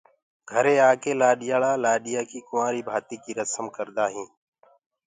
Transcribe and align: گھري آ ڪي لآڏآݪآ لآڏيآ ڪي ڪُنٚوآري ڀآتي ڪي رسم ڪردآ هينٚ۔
گھري 0.51 0.75
آ 0.87 0.89
ڪي 1.01 1.11
لآڏآݪآ 1.19 1.71
لآڏيآ 1.83 2.21
ڪي 2.29 2.39
ڪُنٚوآري 2.47 2.81
ڀآتي 2.87 3.15
ڪي 3.23 3.31
رسم 3.39 3.65
ڪردآ 3.75 4.05
هينٚ۔ 4.13 4.31